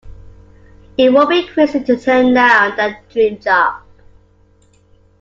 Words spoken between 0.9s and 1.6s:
It would be